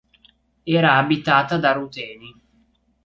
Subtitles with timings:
[0.63, 2.33] Era abitata da ruteni.